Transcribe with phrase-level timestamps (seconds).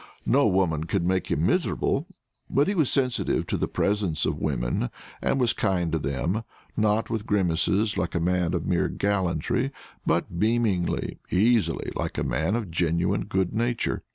[0.25, 2.07] No woman could make him miserable,
[2.49, 4.89] but he was sensitive to the presence of women,
[5.21, 6.43] and was kind to them;
[6.75, 9.69] not with grimaces, like a man of mere gallantry,
[10.03, 14.01] but beamingly, easily, like a man of genuine good nature.